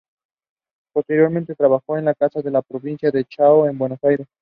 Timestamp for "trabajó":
1.53-1.95